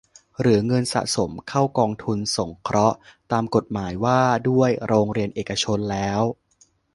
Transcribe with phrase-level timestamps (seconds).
[0.39, 2.97] หรือเงินสะสมเข้ากองทุนสงเคราะห์
[3.31, 6.21] ตามกฎหมายว่าด้วยโรงเรียนเอกชนแล้ว